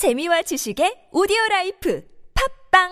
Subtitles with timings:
[0.00, 2.00] 재미와 지식의 오디오 라이프
[2.72, 2.88] 팟빵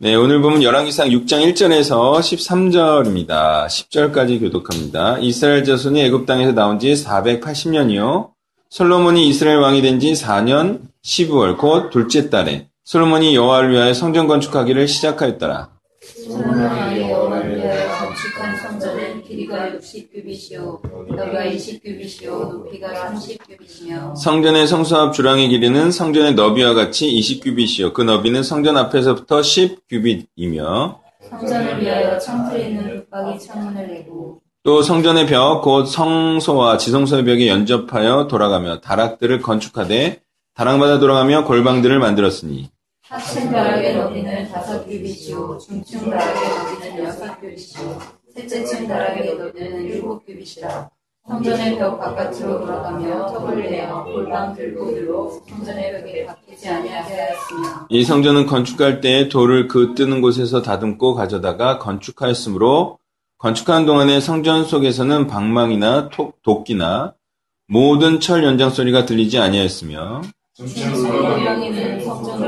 [0.00, 3.66] 네, 오늘 보면 열왕기상 6장 1절에서 13절입니다.
[3.66, 5.18] 10절까지 교독합니다.
[5.20, 8.30] 이스라엘 자손이 애굽 땅에서 나온 지 480년이요.
[8.70, 14.88] 솔로몬이 이스라엘 왕이 된 지 4년 시브월 곧 둘째 달에 솔로몬이 여호와를 위하여 성전 건축하기를
[14.88, 15.68] 시작하였더라.
[18.18, 20.80] 건축한 성전은 길이가 60규빗이요
[21.16, 27.92] 너비가 20규빗이요 높이가 30규빗이며 성전의 성수합 주랑의 길이는 성전의 너비와 같이 20규빗이요.
[27.92, 30.98] 그 너비는 성전 앞에서부터 10규빗이며
[31.30, 38.26] 성전을 위하여 창틀에 있는 붙박이 창문을 내고 또 성전의 벽, 곧 성소와 지성소의 벽에 연접하여
[38.26, 40.20] 돌아가며 다락들을 건축하되
[40.54, 42.68] 다락마다 돌아가며 골방들을 만들었으니
[43.08, 47.98] 하층 다락의 너비는 다섯 규빗이요 중층 다락의 너비는 여섯 규빗이요
[48.34, 50.90] 셋째 층 다락의 너비는 일곱 규빗이라
[51.26, 58.46] 성전의 벽 바깥으로 돌아가며 턱을 내어 골방 들고들로 성전의 벽에 박히지 아니하게 하였으며 이 성전은
[58.46, 62.98] 건축할 때 돌을 그 뜨는 곳에서 다듬고 가져다가 건축하였으므로
[63.38, 67.14] 건축하는 동안에 성전 속에서는 방망이나 톡- 도끼나
[67.68, 70.22] 모든 철 연장 소리가 들리지 아니하였으며
[70.54, 72.47] 중층의 명이는 성전 오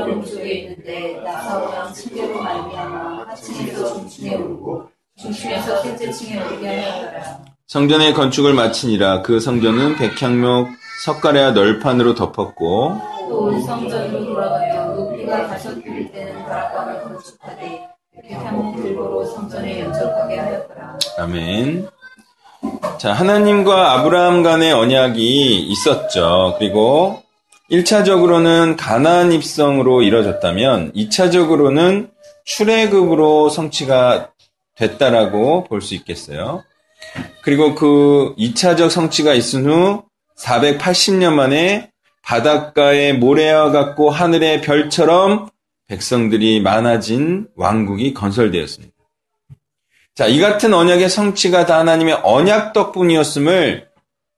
[3.31, 7.39] 하층에서 중층에 오르고 중층에서 셋째 층에 오르게 하였더라.
[7.67, 10.67] 성전의 건축을 마치니라 그 성전은 백향목
[11.05, 17.87] 석가래와 널판으로 덮었고 또온 성전으로 돌아가며 높이가 다섯 규빗 되는 다락방을 건축하되
[18.21, 20.99] 백향목 들보로 성전에 연접하게 하였더라.
[21.19, 21.87] 아멘.
[22.99, 26.55] 자, 하나님과 아브라함 간의 언약이 있었죠.
[26.59, 27.23] 그리고
[27.71, 32.11] 1차적으로는 가나안 입성으로 이뤄졌다면 2차적으로는
[32.43, 34.31] 출애굽으로 성취가
[34.75, 36.63] 됐다라고 볼 수 있겠어요.
[37.41, 40.03] 그리고 그 2차적 성취가 있은 후
[40.37, 41.91] 480년 만에
[42.23, 45.49] 바닷가의 모래와 같고 하늘의 별처럼
[45.87, 48.93] 백성들이 많아진 왕국이 건설되었습니다.
[50.15, 53.87] 자, 이 같은 언약의 성취가 다 하나님의 언약 덕분이었음을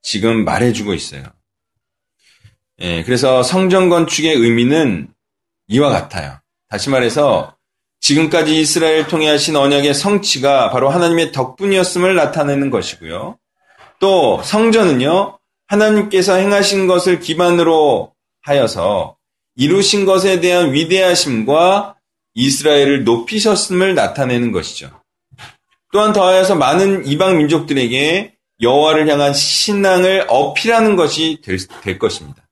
[0.01, 1.23] 지금 말해주고 있어요.
[2.83, 5.07] 예, 그래서 성전 건축의 의미는
[5.67, 6.37] 이와 같아요.
[6.69, 7.55] 다시 말해서
[8.01, 13.37] 지금까지 이스라엘 통해 하신 언약의 성취가 바로 하나님의 덕분이었음을 나타내는 것이고요.
[13.99, 18.11] 또 성전은요, 하나님께서 행하신 것을 기반으로
[18.41, 19.15] 하여서
[19.55, 21.95] 이루신 것에 대한 위대하심과
[22.33, 24.91] 이스라엘을 높이셨음을 나타내는 것이죠.
[25.93, 32.42] 또한 더하여서 많은 이방 민족들에게 여호와를 향한 신앙을 어필하는 것이 될, 될 것입니다.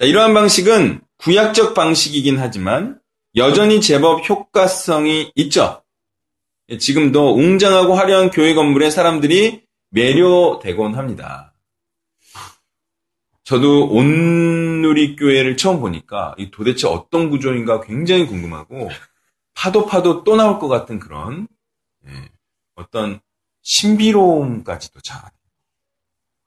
[0.00, 3.00] 자, 이러한 방식은 구약적 방식이긴 하지만
[3.36, 5.84] 여전히 제법 효과성이 있죠.
[6.68, 11.54] 예, 지금도 웅장하고 화려한 교회 건물에 사람들이 매료되곤 합니다.
[13.44, 18.88] 저도 온누리 교회를 처음 보니까 이 도대체 어떤 구조인가 굉장히 궁금하고
[19.54, 21.46] 파도 파도 또 나올 것 같은 그런
[22.06, 22.30] 예,
[22.74, 23.20] 어떤
[23.62, 25.30] 신비로움까지도 자.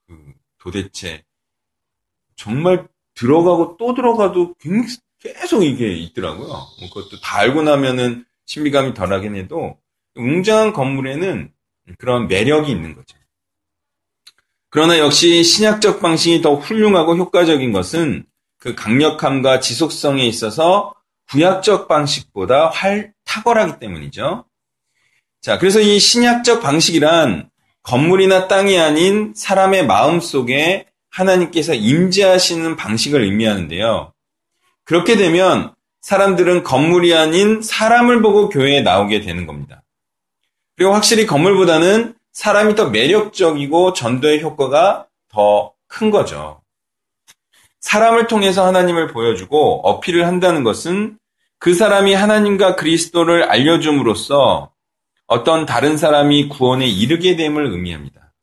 [0.07, 1.23] 그 도대체
[2.35, 4.85] 정말 들어가고 또 들어가도 굉-
[5.19, 6.47] 계속 이게 있더라고요.
[6.47, 9.77] 뭐 그것도 다 알고 나면은 신비감이 덜하긴 해도
[10.15, 11.51] 웅장한 건물에는
[11.97, 13.17] 그런 매력이 있는 거죠.
[14.69, 18.25] 그러나 역시 신약적 방식이 더 훌륭하고 효과적인 것은
[18.59, 20.93] 그 강력함과 지속성에 있어서
[21.29, 24.45] 구약적 방식보다 활 탁월하기 때문이죠.
[25.41, 27.49] 자, 그래서 이 신약적 방식이란
[27.83, 30.85] 건물이나 땅이 아닌 사람의 마음 속에
[31.17, 34.13] 하나님께서 임재하시는 방식을 의미하는데요.
[34.83, 39.83] 그렇게 되면 사람들은 건물이 아닌 사람을 보고 교회에 나오게 되는 겁니다.
[40.75, 46.61] 그리고 확실히 건물보다는 사람이 더 매력적이고 전도의 효과가 더 큰 거죠.
[47.79, 51.17] 사람을 통해서 하나님을 보여주고 어필을 한다는 것은
[51.59, 54.71] 그 사람이 하나님과 그리스도를 알려줌으로써
[55.25, 58.33] 어떤 다른 사람이 구원에 이르게 됨을 의미합니다.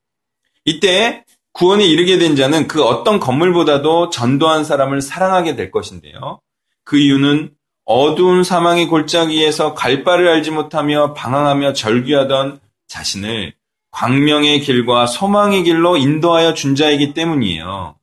[0.65, 1.25] 이때
[1.55, 6.41] 구원에 이르게 된 자는 그 어떤 건물보다도 전도한 사람을 사랑하게 될 것인데요.
[6.85, 7.55] 그 이유는
[7.85, 13.55] 어두운 사망의 골짜기에서 갈 바를 알지 못하며 방황하며 절규하던 자신을
[13.93, 17.95] 광명의 길과 소망의 길로 인도하여 준 자이기 때문이에요.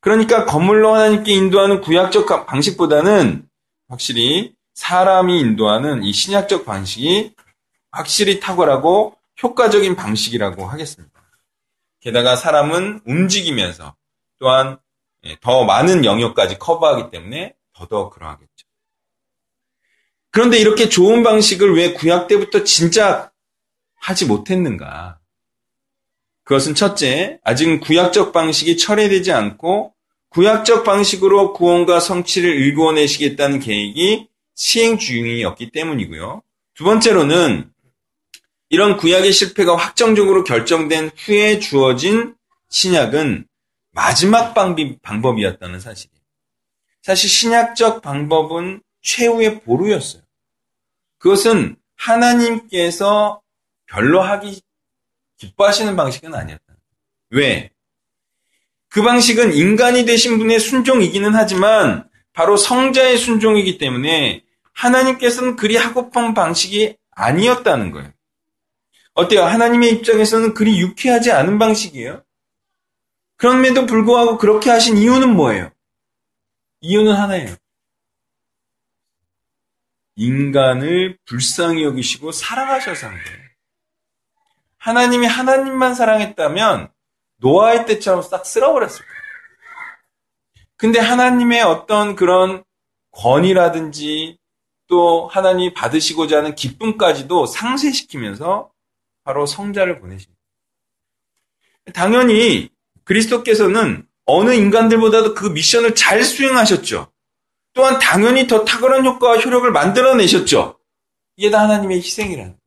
[0.00, 3.46] 그러니까 건물로 하나님께 인도하는 구약적 방식보다는
[3.88, 7.32] 확실히 사람이 인도하는 이 신약적 방식이
[7.90, 11.09] 확실히 탁월하고 효과적인 방식이라고 하겠습니다.
[12.00, 13.94] 게다가 사람은 움직이면서
[14.38, 14.78] 또한
[15.24, 18.66] 예, 더 많은 영역까지 커버하기 때문에 더더욱 그러하겠죠.
[20.30, 23.30] 그런데 이렇게 좋은 방식을 왜 구약 때부터 진짜
[23.96, 25.18] 하지 못했는가?
[26.44, 29.94] 그것은 첫째, 아직은 구약적 방식이 철회되지 않고
[30.30, 36.42] 구약적 방식으로 구원과 성취를 일구어내시겠다는 계획이 시행 중이었기 때문이고요.
[36.74, 37.70] 두 번째로는
[38.70, 42.34] 이런 구약의 실패가 확정적으로 결정된 후에 주어진
[42.70, 43.46] 신약은
[43.90, 46.20] 마지막 방법이 었다는 사실이에요.
[47.02, 50.22] 사실 신약적 방법은 최후의 보루였어요.
[51.18, 53.42] 그것은 하나님께서
[53.86, 54.60] 별로 하기
[55.36, 56.64] 기뻐하시는 방식은 아니었다.
[57.30, 57.70] 왜?
[58.88, 66.96] 그 방식은 인간이 되신 분의 순종이기는 하지만 바로 성자의 순종이기 때문에 하나님께서는 그리 하고픈 방식이
[67.10, 68.12] 아니었다는 거예요.
[69.20, 69.44] 어때요?
[69.44, 72.22] 하나님의 입장에서는 그리 유쾌하지 않은 방식이에요.
[73.36, 75.70] 그럼에도 불구하고 그렇게 하신 이유는 뭐예요?
[76.80, 77.54] 이유는 하나예요.
[80.16, 83.38] 인간을 불쌍히 여기시고 사랑하셔서 한 거예요.
[84.78, 86.90] 하나님이 하나님만 사랑했다면
[87.36, 89.20] 노아의 때처럼 싹 쓸어버렸을 거예요.
[90.76, 92.64] 근데 하나님의 어떤 그런
[93.12, 94.38] 권위라든지
[94.86, 98.70] 또 하나님이 받으시고자 하는 기쁨까지도 상쇄시키면서
[99.24, 100.40] 바로 성자를 보내십니다.
[101.92, 102.70] 당연히
[103.04, 107.10] 그리스도께서는 어느 인간들보다도 그 미션을 잘 수행하셨죠.
[107.72, 110.78] 또한 당연히 더 탁월한 효과와 효력을 만들어내셨죠.
[111.36, 112.60] 이게 다 하나님의 희생이라는 거예요.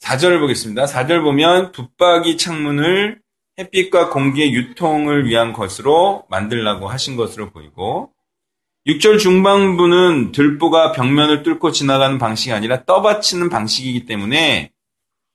[0.00, 0.86] 4절을 보겠습니다.
[0.86, 3.20] 4절 보면 붙박이 창문을
[3.58, 8.11] 햇빛과 공기의 유통을 위한 것으로 만들라고 하신 것으로 보이고
[8.86, 14.72] 6절 중반부는 들보가 벽면을 뚫고 지나가는 방식이 아니라 떠받치는 방식이기 때문에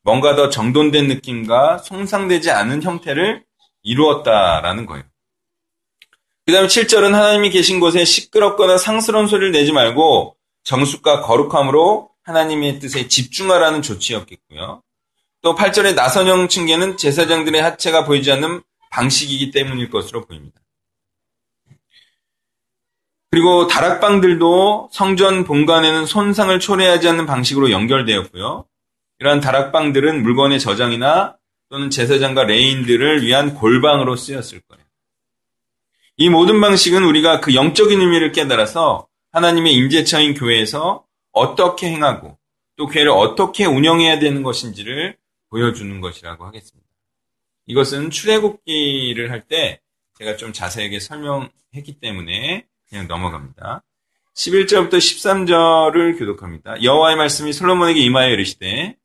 [0.04, 3.44] 뭔가 더 정돈된 느낌과 손상되지 않은 형태를
[3.84, 5.04] 이루었다라는 거예요.
[6.46, 13.08] 그 다음에 7절은 하나님이 계신 곳에 시끄럽거나 상스러운 소리를 내지 말고 정숙과 거룩함으로 하나님의 뜻에
[13.08, 14.82] 집중하라는 조치였겠고요.
[15.42, 18.62] 또 8절의 나선형 층계는 제사장들의 하체가 보이지 않는
[18.92, 20.60] 방식이기 때문일 것으로 보입니다.
[23.30, 28.66] 그리고 다락방들도 성전 본관에는 손상을 초래하지 않는 방식으로 연결되었고요.
[29.20, 31.38] 이러한 다락방들은 물건의 저장이나
[31.70, 34.84] 또는 제사장과 레인들을 위한 골방으로 쓰였을 거예요.
[36.16, 41.04] 이 모든 방식은 우리가 그 영적인 의미를 깨달아서 하나님의 임재처인 교회에서
[41.34, 42.38] 어떻게 행하고
[42.78, 45.18] 또 교회를 어떻게 운영해야 되는 것인지를
[45.50, 46.88] 보여주는 것이라고 하겠습니다.
[47.68, 49.82] 이것은 출애굽기를 할 때
[50.18, 53.84] 제가 좀 자세하게 설명했기 때문에 그냥 넘어갑니다.
[54.36, 56.84] 11절부터 13절을 교독합니다.
[56.84, 58.96] 여호와의 말씀이 솔로몬에게 임하여 이르시되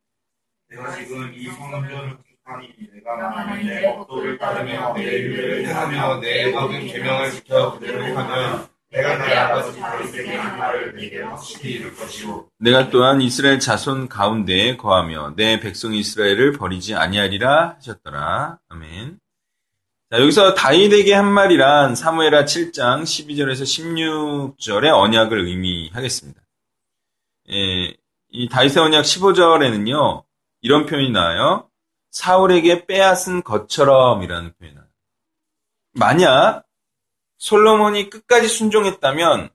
[0.69, 6.87] 내가 지금 이 성전을 구축하니 내가 만일 내 법도를 따르며 내 율례를 행하며 내 모든
[6.87, 12.90] 계명을 지켜 그대로 행하면 내가 내 아버지 다윗에게 한 말을 내게 확실히 이룰 것이고 내가
[12.90, 18.58] 또한 이스라엘 자손 가운데에 거하며 내 백성 이스라엘을 버리지 아니하리라 하셨더라.
[18.69, 19.19] 아멘.
[20.12, 26.38] 자, 여기서 다윗에게 한 말이란 사무엘하 7장 12절에서 16절의 언약을 의미하겠습니다.
[27.53, 27.97] 예,
[28.29, 30.23] 이 다윗의 언약 15절에는요,
[30.61, 31.70] 이런 표현이 나와요.
[32.11, 34.91] 사울에게 빼앗은 것처럼이라는 표현이 나와요.
[35.94, 36.64] 만약
[37.38, 39.49] 솔로몬이 끝까지 순종했다면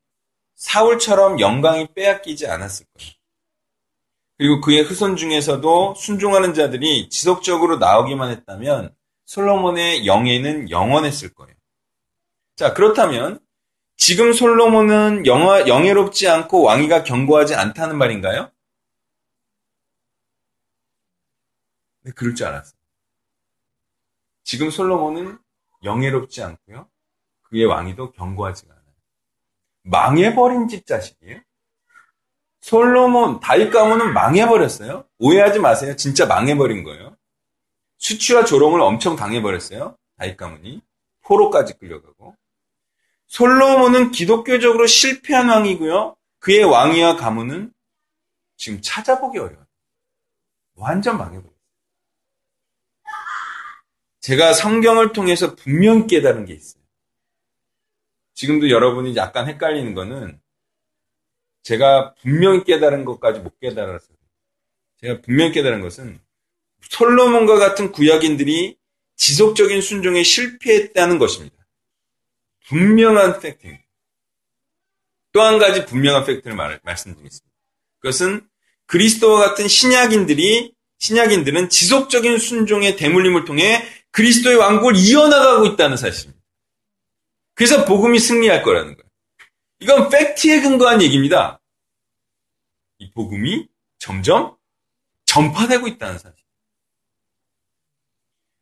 [0.56, 3.12] 사울처럼 영광이 빼앗기지 않았을 거예요.
[4.40, 8.97] 그리고 그의 후손 중에서도 순종하는 자들이 지속적으로 나오기만 했다면
[9.28, 11.54] 솔로몬의 영예는 영원했을 거예요.
[12.56, 13.40] 자, 그렇다면
[13.98, 18.50] 지금 솔로몬은 영화, 영예롭지 않고 왕위가 견고하지 않다는 말인가요?
[22.04, 22.78] 네, 그럴 줄 알았어요.
[24.44, 25.38] 지금 솔로몬은
[25.84, 26.88] 영예롭지 않고요.
[27.44, 28.86] 그의 왕위도 견고하지가 않아요.
[29.84, 31.42] 망해버린 집 자식이에요.
[32.62, 35.06] 솔로몬, 다윗 가문은 망해버렸어요.
[35.20, 35.98] 오해하지 마세요.
[35.98, 37.18] 진짜 망해버린 거예요.
[37.98, 39.98] 수치와 조롱을 엄청 당해버렸어요.
[40.18, 40.82] 다윗 가문이.
[41.22, 42.36] 포로까지 끌려가고.
[43.28, 46.16] 솔로몬은 기독교적으로 실패한 왕이고요.
[46.40, 47.74] 그의 왕위와 가문은
[48.56, 49.68] 지금 찾아보기 어려워요.
[50.76, 51.58] 완전 망해버렸어요.
[54.22, 56.84] 제가 성경을 통해서 분명히 깨달은 게 있어요.
[58.34, 60.40] 지금도 여러분이 약간 헷갈리는 거는
[61.64, 64.18] 제가 분명히 깨달은 것까지 못 깨달았어요.
[65.02, 66.20] 제가 분명히 깨달은 것은
[66.82, 68.78] 솔로몬과 같은 구약인들이
[69.16, 71.56] 지속적인 순종에 실패했다는 것입니다.
[72.68, 73.84] 분명한 팩트입니다.
[75.32, 77.56] 또 한 가지 분명한 팩트를 말, 말씀드리겠습니다.
[78.00, 78.48] 그것은
[78.86, 86.44] 그리스도와 같은 신약인들이 신약인들은 지속적인 순종의 대물림을 통해 그리스도의 왕국을 이어나가고 있다는 사실입니다.
[87.54, 89.10] 그래서 복음이 승리할 거라는 거예요.
[89.80, 91.62] 이건 팩트에 근거한 얘기입니다.
[92.98, 93.68] 이 복음이
[94.00, 94.56] 점점
[95.26, 96.47] 전파되고 있다는 사실.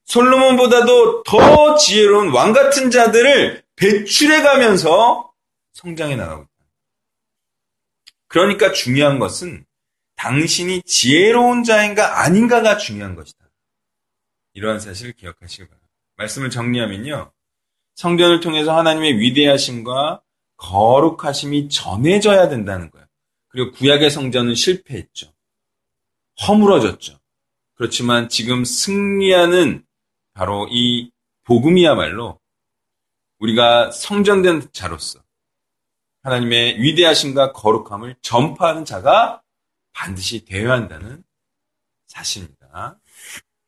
[0.06, 5.32] 솔로몬보다도 더 지혜로운 왕 같은 자들을 배출해 가면서
[5.74, 6.52] 성장해 나가고 있다.
[8.28, 9.66] 그러니까 중요한 것은
[10.16, 13.46] 당신이 지혜로운 자인가 아닌가가 중요한 것이다.
[14.54, 15.92] 이러한 사실을 기억하시기 바랍니다.
[16.18, 17.32] 말씀을 정리하면요.
[17.96, 20.22] 성전을 통해서 하나님의 위대하심과
[20.58, 23.06] 거룩하심이 전해져야 된다는 거예요.
[23.50, 25.34] 그리고 구약의 성전은 실패했죠.
[26.48, 27.20] 허물어졌죠.
[27.76, 29.86] 그렇지만 지금 승리하는
[30.36, 31.12] 바로 이
[31.46, 32.40] 복음이야말로
[33.40, 35.20] 우리가 성전된 자로서
[36.24, 39.42] 하나님의 위대하심과 거룩함을 전파하는 자가
[39.94, 41.24] 반드시 되어야 한다는
[42.08, 43.00] 사실입니다.